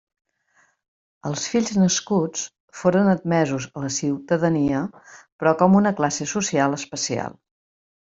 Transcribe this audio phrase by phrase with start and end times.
[1.29, 2.47] Els fills nascuts
[2.81, 4.83] foren admesos a la ciutadania,
[5.23, 7.43] però com una classe social especial.